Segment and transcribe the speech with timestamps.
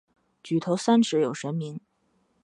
[0.41, 1.79] 举头三尺有神明。